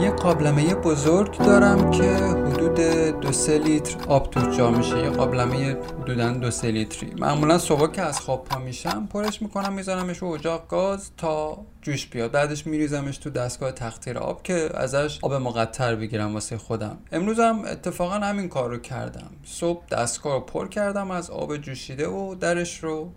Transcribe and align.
یه 0.00 0.10
قابلمه 0.10 0.74
بزرگ 0.74 1.38
دارم 1.38 1.90
که 1.90 2.16
حدود 2.52 2.80
دو 3.20 3.32
سه 3.32 3.58
لیتر 3.58 3.96
آب 4.08 4.30
توش 4.30 4.56
جا 4.56 4.70
میشه. 4.70 4.98
یه 4.98 5.10
قابلمه 5.10 5.76
حدودا 6.00 6.30
دو 6.30 6.50
سه 6.50 6.70
لیتری. 6.70 7.12
معمولا 7.18 7.58
صبح 7.58 7.92
که 7.92 8.02
از 8.02 8.20
خواب 8.20 8.44
پا 8.44 8.58
میشم 8.58 9.06
پرش 9.06 9.42
می‌کنم 9.42 9.72
میذارمش 9.72 10.18
رو 10.18 10.28
اجاق 10.28 10.68
گاز 10.68 11.10
تا 11.16 11.58
جوش 11.82 12.06
بیاد. 12.06 12.30
بعدش 12.30 12.66
میریزمش 12.66 13.18
تو 13.18 13.30
دستگاه 13.30 13.72
تختیر 13.72 14.18
آب 14.18 14.42
که 14.42 14.70
ازش 14.74 15.18
آب 15.22 15.34
مقطر 15.34 15.96
بگیرم 15.96 16.34
واسه 16.34 16.58
خودم. 16.58 16.98
امروز 17.12 17.40
هم 17.40 17.64
اتفاقا 17.64 18.14
همین 18.14 18.48
کار 18.48 18.70
رو 18.70 18.78
کردم. 18.78 19.30
صبح 19.44 19.86
دستگاه 19.90 20.34
رو 20.34 20.40
پر 20.40 20.68
کردم 20.68 21.10
از 21.10 21.30
آب 21.30 21.56
جوشیده 21.56 22.08
و 22.08 22.34
درش 22.34 22.84
رو 22.84 23.10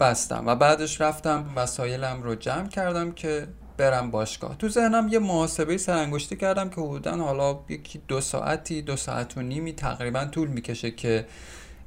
بستم 0.00 0.46
و 0.46 0.56
بعدش 0.56 1.00
رفتم 1.00 1.44
وسایلم 1.56 2.22
رو 2.22 2.34
جمع 2.34 2.68
کردم 2.68 3.12
که 3.12 3.46
برم 3.80 4.10
باشگاه. 4.10 4.56
تو 4.58 4.68
ذهنم 4.68 5.08
یه 5.08 5.18
محاسبه 5.18 5.76
سرانگشتی 5.76 6.36
کردم 6.36 6.68
که 6.68 6.80
حدودا 6.80 7.16
حالا 7.16 7.58
یکی 7.68 8.00
دو 8.08 8.20
ساعتی 8.20 8.82
دو 8.82 8.96
ساعت 8.96 9.36
و 9.36 9.42
نیمی 9.42 9.72
تقریبا 9.72 10.24
طول 10.24 10.48
می‌کشه 10.48 10.90
که 10.90 11.26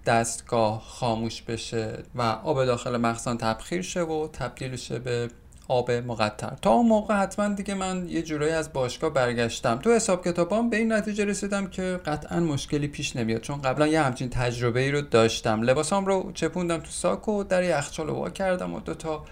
دستگاه 0.06 0.82
خاموش 0.86 1.42
بشه 1.42 2.04
و 2.16 2.22
آب 2.22 2.66
داخل 2.66 2.98
مخزن 2.98 3.38
تبخیر 3.38 3.82
شه 3.82 4.02
و 4.02 4.28
تبدیل 4.28 4.76
شه 4.76 5.00
به 5.00 5.30
آب 5.68 5.92
مقطر. 5.92 6.54
تا 6.62 6.72
اون 6.72 6.88
موقع 6.88 7.16
حتما 7.16 7.48
دیگه 7.48 7.74
من 7.74 8.10
یه 8.10 8.22
جورایی 8.22 8.54
از 8.54 8.74
باشگاه 8.74 9.10
برگشتم. 9.10 9.76
تو 9.76 9.92
حساب 9.92 10.28
کتابام 10.28 10.70
به 10.70 10.78
این 10.78 10.92
نتیجه 10.92 11.26
رسیدم 11.26 11.68
که 11.68 12.00
قطعا 12.06 12.40
مشکلی 12.40 12.88
پیش 12.88 13.16
نمیاد 13.16 13.42
چون 13.42 13.62
قبلا 13.62 13.88
یه 13.88 14.02
همچین 14.02 14.30
تجربه 14.30 14.80
ای 14.80 14.92
رو 14.92 15.02
داشتم. 15.02 15.62
لباسام 15.62 16.06
رو 16.06 16.32
چپوندم 16.34 16.78
تو 16.78 16.90
ساک 16.90 17.28
و 17.28 17.44
در 17.44 17.64
یخچال 17.64 18.10
وا 18.10 18.30
کردم 18.30 18.74
و 18.74 18.80
دوتا 18.80 19.24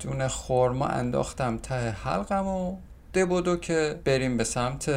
دونه 0.00 0.28
خورما 0.28 0.86
انداختم 0.86 1.58
ته 1.58 1.90
حلقم 1.90 2.46
و 2.46 2.76
بودو 3.22 3.56
که 3.56 4.00
بریم 4.04 4.36
به 4.36 4.44
سمت 4.44 4.90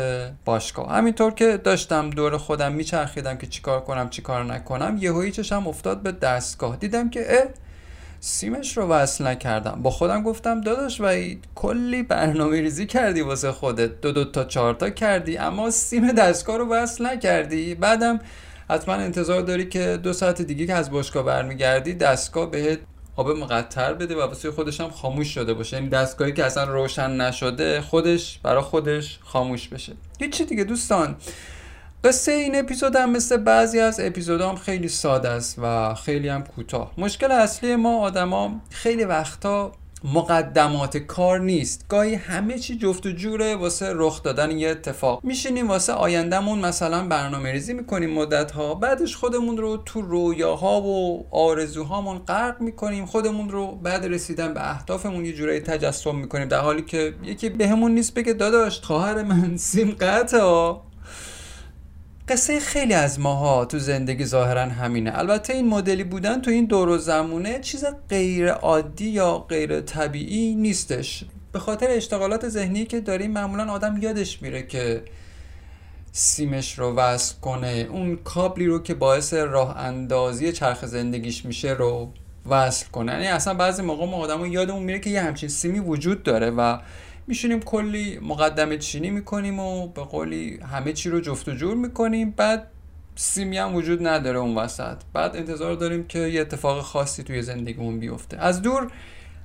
باشگاه. 0.46 0.92
همینطور 0.92 1.34
که 1.34 1.58
داشتم 1.58 2.10
دور 2.10 2.38
خودم 2.38 2.72
میچرخیدم 2.72 3.38
که 3.38 3.48
چیکار 3.48 3.82
کنم 3.82 4.10
چیکار 4.10 4.44
نکنم 4.44 4.98
یهویی 5.00 5.32
چشم 5.32 5.68
افتاد 5.68 6.02
به 6.02 6.12
دستگاه. 6.12 6.76
دیدم 6.76 7.10
که 7.10 7.26
اه 7.30 7.48
سیمش 8.20 8.78
رو 8.78 8.88
وصل 8.88 9.28
نکردم. 9.28 9.80
با 9.84 9.90
خودم 9.90 10.24
گفتم 10.24 10.62
داداش 10.62 11.02
و 11.02 11.16
کلی 11.56 12.04
برنامه 12.04 12.62
ریزی 12.62 12.86
کردی 12.86 13.22
واسه 13.22 13.52
خودت. 13.52 14.02
دو 14.02 14.12
دو 14.12 14.26
تا 14.26 14.44
چهار 14.44 14.74
تا 14.74 14.90
کردی 14.90 15.38
اما 15.38 15.70
سیم 15.72 16.12
دستگاه 16.12 16.58
رو 16.58 16.70
وصل 16.70 17.06
نکردی. 17.06 17.76
بعدم 17.76 18.20
حتما 18.70 18.96
انتظار 18.96 19.42
داری 19.42 19.70
که 19.70 20.00
دو 20.04 20.14
ساعت 20.14 20.42
دیگه 20.42 20.66
که 20.66 20.74
از 20.74 20.92
باشگاه 20.92 21.24
برمیگردی 21.24 21.94
دستگاه 21.94 22.52
بهت 22.52 22.80
آب 23.18 23.30
مقطر 23.30 23.94
بده 23.94 24.16
و 24.16 24.22
واسه 24.22 24.52
خودش 24.52 24.82
هم 24.82 24.90
خاموش 24.90 25.34
شده 25.34 25.54
باشه. 25.54 25.78
یعنی 25.78 25.90
دستگاهی 25.90 26.34
که 26.34 26.46
اصلا 26.46 26.64
روشن 26.64 27.22
نشده 27.22 27.82
خودش 27.82 28.40
برای 28.44 28.62
خودش 28.62 29.20
خاموش 29.24 29.68
بشه. 29.68 29.94
هیچی 30.20 30.46
دیگه 30.46 30.64
دوستان 30.64 31.16
قصه 32.04 32.32
این 32.32 32.60
اپیزود 32.60 32.96
هم 32.96 33.12
مثل 33.12 33.38
بعضی 33.38 33.80
از 33.80 34.00
اپیزودام 34.00 34.56
خیلی 34.56 34.88
ساده 34.88 35.30
است 35.30 35.60
و 35.60 35.94
خیلی 35.94 36.30
هم 36.30 36.44
کوتاه. 36.44 36.92
مشکل 36.98 37.32
اصلی 37.32 37.76
ما 37.76 38.00
آدما 38.00 38.62
خیلی 38.70 39.04
وقتا 39.04 39.72
مقدمات 40.04 40.98
کار 40.98 41.40
نیست. 41.40 41.86
گاهی 41.90 42.16
همه 42.16 42.60
چی 42.60 42.78
جفت 42.78 43.06
و 43.06 43.12
جوره 43.12 43.56
واسه 43.56 43.92
رخ 43.96 44.24
دادن 44.24 44.52
یه 44.52 44.70
اتفاق. 44.70 45.20
میشینیم 45.24 45.68
واسه 45.68 45.94
آیندهمون 45.94 46.60
مثلا 46.60 47.08
برنامه 47.08 47.52
ریزی 47.52 47.74
می‌کنیم 47.74 48.10
مدت 48.10 48.52
ها 48.52 48.76
بعدش 48.76 49.16
خودمون 49.16 49.58
رو 49.58 49.78
تو 49.78 50.02
رویاها 50.02 50.82
و 50.82 51.28
آرزوهامون 51.32 52.18
غرق 52.18 52.62
می‌کنیم. 52.62 53.06
خودمون 53.06 53.50
رو 53.50 53.76
بعد 53.76 54.06
رسیدن 54.06 54.54
به 54.54 54.72
اهدافمون 54.72 55.26
یه 55.26 55.34
جورایی 55.34 55.60
تجسم 55.60 56.16
می‌کنیم. 56.16 56.48
در 56.48 56.60
حالی 56.60 56.82
که 56.82 57.14
یکی 57.24 57.50
بهمون 57.50 57.92
نیست 57.92 58.14
بگه 58.14 58.34
داداش 58.34 58.82
خواهر 58.82 59.24
من 59.24 59.58
سیم 59.58 59.96
قطعه. 60.00 60.76
قصه 62.30 62.60
خیلی 62.60 62.94
از 62.94 63.20
ماها 63.20 63.66
تو 63.66 63.80
زندگی 63.80 64.26
ظاهرا 64.26 64.62
همینه. 64.62 65.20
البته 65.20 65.54
این 65.54 65.68
مدلی 65.68 66.04
بودن 66.04 66.42
تو 66.42 66.52
این 66.52 66.66
دور 66.66 66.90
و 66.90 66.98
زمونه 66.98 67.60
چیز 67.60 67.86
غیر 68.10 68.50
عادی 68.50 69.10
یا 69.10 69.38
غیر 69.38 69.82
طبیعی 69.82 70.56
نیستش. 70.56 71.24
به 71.52 71.60
خاطر 71.60 71.88
اشتغالات 71.90 72.50
ذهنی 72.50 72.86
که 72.86 73.00
داریم 73.00 73.32
معمولا 73.32 73.72
آدم 73.72 73.98
یادش 74.02 74.42
میره 74.42 74.64
که 74.64 75.04
سیمش 76.12 76.80
رو 76.80 76.96
وصل 76.96 77.36
کنه 77.42 77.88
اون 77.92 78.16
کابلی 78.16 78.66
رو 78.66 78.80
که 78.80 78.94
باعث 78.94 79.34
راه 79.34 79.78
اندازی 79.78 80.52
چرخ 80.52 80.86
زندگیش 80.86 81.46
میشه 81.46 81.70
رو 81.70 82.12
وصل 82.50 82.88
کنه. 82.88 83.12
یعنی 83.12 83.28
اصلا 83.28 83.54
بعضی 83.54 83.82
موقع 83.82 84.06
ما 84.06 84.18
آدم 84.18 84.46
یادمون 84.46 84.84
میره 84.84 85.00
که 85.00 85.10
یه 85.10 85.22
همچین 85.22 85.50
سیمی 85.50 85.80
وجود 85.80 86.24
داره 86.24 86.50
و 86.50 86.78
میشینیم 87.28 87.60
کلی 87.60 88.20
مقدمه 88.20 88.78
چینی 88.78 89.10
می‌کنیم 89.10 89.60
و 89.60 89.88
به 89.88 90.02
قولی 90.02 90.60
همه 90.72 90.94
چی 90.94 91.10
رو 91.10 91.20
جفت 91.20 91.50
و 91.50 91.52
جور 91.52 91.76
می‌کنیم. 91.76 92.32
بعد 92.32 92.68
سیمی 93.16 93.58
هم 93.58 93.76
وجود 93.76 94.08
نداره 94.08 94.40
اون 94.40 94.56
وسط. 94.56 94.98
بعد 95.14 95.36
انتظار 95.36 95.76
داریم 95.76 96.08
که 96.08 96.20
یه 96.20 96.42
اتفاق 96.42 96.82
خاصی 96.82 97.24
توی 97.24 97.42
زندگیمون 97.42 98.00
بیفته. 98.00 98.38
از 98.38 98.62
دور 98.62 98.92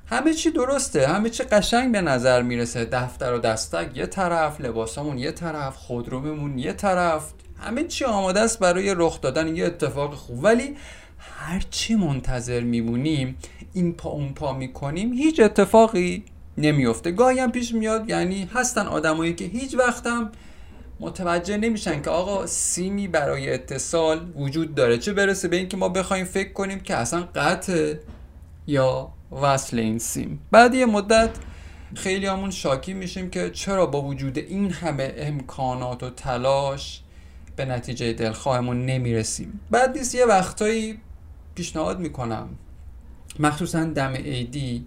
همه 0.07 0.35
چی 0.35 0.51
درسته. 0.51 1.09
همه 1.09 1.31
چی 1.31 1.43
قشنگ 1.43 1.93
به 1.93 2.01
نظر 2.01 2.43
می‌رسه. 2.43 2.85
دفتر 2.85 3.35
و 3.35 3.39
دستک 3.39 3.97
یه 3.97 4.07
طرف 4.07 4.61
لباسامون 4.61 5.19
یه 5.19 5.33
طرف 5.33 5.77
خودروممون 5.77 6.59
یه 6.59 6.73
طرف. 6.73 7.33
همه 7.59 7.85
چی 7.85 8.05
آماده 8.05 8.41
است 8.41 8.59
برای 8.59 8.95
رخ 8.97 9.21
دادن 9.21 9.57
یه 9.57 9.67
اتفاق 9.67 10.15
خوب. 10.15 10.45
ولی 10.45 10.77
هرچی 11.19 11.95
منتظر 11.95 12.61
میمونیم 12.61 13.39
این 13.73 13.93
پا 13.93 14.11
اون 14.11 14.35
پا 14.35 14.53
می‌کنیم 14.53 15.13
هیچ 15.13 15.41
اتفاقی 15.41 16.25
نمیفته. 16.59 17.11
گاهی 17.11 17.39
هم 17.39 17.53
پیش 17.53 17.75
میاد 17.75 18.09
یعنی 18.09 18.49
هستن 18.55 18.87
آدمایی 18.87 19.35
که 19.35 19.45
هیچ 19.45 19.75
وقتم 19.75 20.33
متوجه 21.01 21.57
نمیشن 21.57 22.03
که 22.03 22.11
آقا 22.11 22.47
سیمی 22.47 23.09
برای 23.09 23.55
اتصال 23.55 24.33
وجود 24.37 24.75
داره. 24.75 24.99
چه 24.99 25.13
برسه 25.13 25.49
به 25.49 25.57
اینکه 25.57 25.77
ما 25.77 25.89
بخوایم 25.89 26.25
فکر 26.25 26.53
کنیم 26.53 26.81
که 26.81 26.97
اصلا 26.97 27.29
قطع 27.35 27.95
یا 28.67 29.13
وصل 29.43 29.79
این 29.79 29.99
سیم. 29.99 30.41
بعد 30.51 30.75
یه 30.75 30.87
مدت 30.87 31.31
خیلی 31.95 32.27
همون 32.27 32.51
شاکی 32.51 32.95
میشیم 32.95 33.31
که 33.31 33.51
چرا 33.51 33.87
با 33.87 34.03
وجود 34.03 34.39
این 34.39 34.71
همه 34.71 35.15
امکانات 35.17 36.03
و 36.03 36.11
تلاش 36.11 37.03
به 37.57 37.65
نتیجه 37.65 38.13
دلخواهمون 38.13 38.87
نمی‌رسیم. 38.87 39.61
بعد 39.71 39.99
نیست 39.99 40.15
یه 40.15 40.25
وقتایی 40.25 40.99
پیشنهاد 41.55 42.01
می‌کنم. 42.01 42.49
مخصوصا 43.39 43.85
دم 43.85 44.13
ایدی 44.13 44.85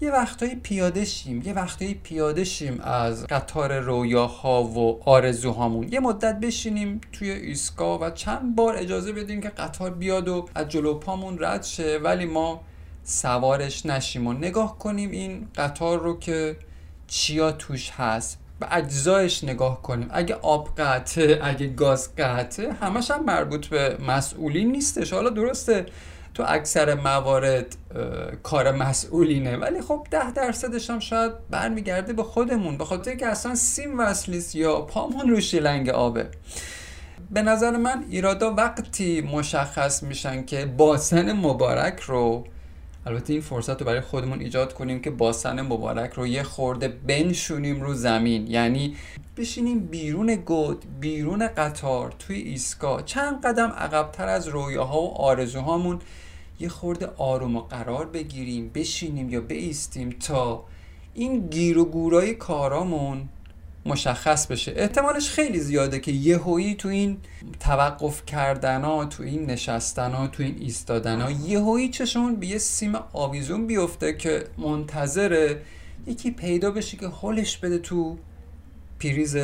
یه 0.00 0.10
وقتایی 0.10 0.54
پیاده 0.54 1.04
شیم 1.04 1.42
یه 1.42 1.52
وقتایی 1.52 1.94
پیاده 1.94 2.44
شیم 2.44 2.80
از 2.80 3.26
قطار 3.26 3.78
رویاها 3.78 4.64
و 4.64 5.00
آرزوهامون. 5.04 5.92
یه 5.92 6.00
مدت 6.00 6.40
بشینیم 6.40 7.00
توی 7.12 7.30
ایستگاه 7.30 8.00
و 8.00 8.10
چند 8.10 8.56
بار 8.56 8.76
اجازه 8.76 9.12
بدیم 9.12 9.40
که 9.40 9.48
قطار 9.48 9.90
بیاد 9.90 10.28
و 10.28 10.48
از 10.54 10.68
جلو 10.68 10.94
پامون 10.94 11.36
رد 11.40 11.62
شه 11.62 11.98
ولی 12.02 12.24
ما 12.24 12.60
سوارش 13.04 13.86
نشیم 13.86 14.26
و 14.26 14.32
نگاه 14.32 14.78
کنیم 14.78 15.10
این 15.10 15.48
قطار 15.56 15.98
رو 15.98 16.18
که 16.18 16.56
چیا 17.06 17.52
توش 17.52 17.90
هست. 17.90 18.38
به 18.60 18.66
اجزایش 18.70 19.44
نگاه 19.44 19.82
کنیم. 19.82 20.08
اگه 20.10 20.34
آب 20.34 20.68
قطعه 20.78 21.40
اگه 21.42 21.66
گاز 21.66 22.16
قطعه 22.16 22.72
همش 22.72 23.10
هم 23.10 23.24
مربوط 23.24 23.66
به 23.66 23.98
مسئولین 24.06 24.72
نیستش. 24.72 25.12
حالا 25.12 25.30
درسته 25.30 25.86
تو 26.38 26.44
اکثر 26.48 26.94
موارد 26.94 27.76
کار 28.42 28.72
مسئولینه 28.72 29.56
ولی 29.56 29.80
خب 29.80 30.06
ده 30.10 30.30
درصدش 30.30 30.90
هم 30.90 30.98
شاید 30.98 31.32
برمیگرده 31.50 32.12
به 32.12 32.22
خودمون 32.22 32.78
به 32.78 32.84
خاطر 32.84 33.14
که 33.14 33.26
اصلا 33.26 33.54
سیم 33.54 34.00
وصلیست 34.00 34.56
یا 34.56 34.80
پامون 34.80 35.28
رو 35.28 35.40
شیلنگ 35.40 35.88
آبه. 35.88 36.26
به 37.30 37.42
نظر 37.42 37.76
من 37.76 38.04
ایرادا 38.10 38.54
وقتی 38.54 39.20
مشخص 39.20 40.02
میشن 40.02 40.44
که 40.44 40.66
باسن 40.66 41.32
مبارک 41.32 42.00
رو 42.00 42.44
البته 43.06 43.32
این 43.32 43.42
فرصت 43.42 43.80
رو 43.80 43.86
برای 43.86 44.00
خودمون 44.00 44.40
ایجاد 44.40 44.74
کنیم 44.74 45.00
که 45.00 45.10
باسن 45.10 45.60
مبارک 45.60 46.12
رو 46.12 46.26
یه 46.26 46.42
خورده 46.42 46.88
بنشونیم 46.88 47.80
رو 47.80 47.94
زمین. 47.94 48.46
یعنی 48.46 48.96
بشینیم 49.36 49.80
بیرون 49.80 50.34
گود 50.34 50.84
بیرون 51.00 51.48
قطار 51.48 52.14
توی 52.18 52.36
ایستگاه. 52.36 53.02
چند 53.04 53.46
قدم 53.46 53.68
عقبتر 53.70 54.28
از 54.28 54.48
رویاها 54.48 55.02
و 55.02 55.14
آرزوهامون 55.14 55.98
یه 56.60 56.68
خورده 56.68 57.06
آروم 57.06 57.56
و 57.56 57.60
قرار 57.60 58.06
بگیریم 58.06 58.70
بشینیم 58.74 59.30
یا 59.30 59.40
بیستیم 59.40 60.10
تا 60.10 60.64
این 61.14 61.48
گیر 61.48 61.78
و 61.78 61.84
گورای 61.84 62.34
کارامون 62.34 63.28
مشخص 63.86 64.46
بشه. 64.46 64.72
احتمالش 64.76 65.30
خیلی 65.30 65.58
زیاده 65.58 66.00
که 66.00 66.12
یهویی 66.12 66.74
تو 66.74 66.88
این 66.88 67.18
توقف 67.60 68.26
کردن 68.26 68.84
ها 68.84 69.04
تو 69.04 69.22
این 69.22 69.46
نشستن 69.46 70.12
ها 70.12 70.26
تو 70.26 70.42
این 70.42 70.56
ایستادن 70.60 71.20
ها 71.20 71.30
یهویی 71.30 71.88
چشمون 71.88 72.36
به 72.36 72.46
یه 72.46 72.58
سیم 72.58 72.94
آویزون 73.12 73.66
بیفته 73.66 74.16
که 74.16 74.44
منتظره 74.58 75.62
یکی 76.06 76.30
پیدا 76.30 76.70
بشه 76.70 76.96
که 76.96 77.08
حلش 77.08 77.56
بده 77.56 77.78
تو 77.78 78.16
پریز 79.00 79.36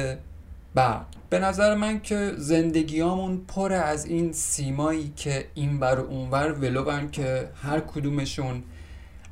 برق 0.75 1.07
به 1.31 1.39
نظر 1.39 1.75
من 1.75 2.01
که 2.01 2.33
زندگیامون 2.37 3.45
پر 3.49 3.73
از 3.73 4.07
این 4.07 4.33
سیمایی 4.33 5.13
که 5.17 5.49
این 5.55 5.81
بر 5.81 5.99
اونور 5.99 6.53
ولوبن 6.53 7.11
که 7.11 7.49
هر 7.63 7.81
کدومشون 7.81 8.63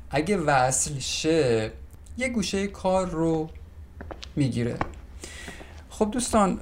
اگه 0.09 0.37
وصل 0.37 0.99
شه 0.99 1.71
یه 2.17 2.29
گوشه 2.29 2.67
کار 2.67 3.07
رو 3.09 3.49
می‌گیره. 4.35 4.75
خب 5.89 6.11
دوستان 6.11 6.57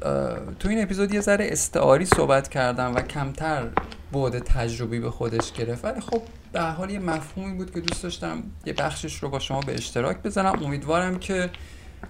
تو 0.60 0.70
این 0.70 0.84
اپیزود 0.84 1.14
یه 1.14 1.22
ذره 1.22 1.48
استعاری 1.52 2.06
صحبت 2.06 2.50
کردم 2.50 2.96
و 2.96 3.02
کمتر 3.02 3.68
بعد 4.12 4.40
تجربی 4.40 5.00
به 5.00 5.12
خودش 5.12 5.52
گرفت. 5.52 5.86
ولی 5.86 6.02
خب 6.02 6.22
به 6.52 6.62
حال 6.62 6.90
یه 6.90 7.00
مفهومی 7.00 7.58
بود 7.58 7.74
که 7.74 7.82
دوست 7.82 8.04
داشتم 8.04 8.44
یه 8.66 8.74
بخشش 8.74 9.16
رو 9.16 9.30
با 9.30 9.40
شما 9.40 9.60
به 9.60 9.74
اشتراک 9.74 10.18
بزنم 10.18 10.64
امیدوارم 10.64 11.20
که 11.20 11.50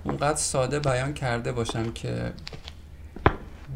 اونقدر 0.03 0.37
ساده 0.37 0.79
بیان 0.79 1.13
کرده 1.13 1.51
باشم 1.51 1.91
که 1.91 2.33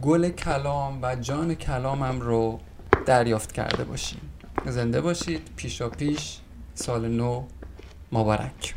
گل 0.05 0.29
کلام 0.29 0.99
و 1.01 1.15
جان 1.15 1.55
کلامم 1.55 2.21
رو 2.21 2.59
دریافت 3.05 3.51
کرده 3.51 3.83
باشیم 3.83 4.21
زنده 4.65 5.01
باشید. 5.01 5.41
پیشا 5.55 5.89
پیش 5.89 6.39
سال 6.73 7.07
نو 7.07 7.43
مبارک. 8.11 8.75